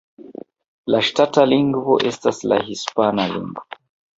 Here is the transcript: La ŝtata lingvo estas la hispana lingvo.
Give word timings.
La 0.93 1.01
ŝtata 1.09 1.45
lingvo 1.51 1.99
estas 2.13 2.41
la 2.53 2.61
hispana 2.71 3.29
lingvo. 3.37 3.69